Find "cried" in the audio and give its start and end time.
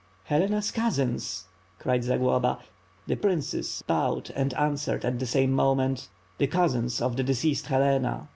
1.77-2.03